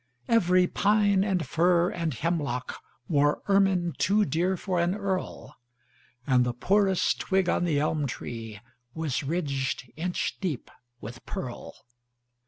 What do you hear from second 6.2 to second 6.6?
And the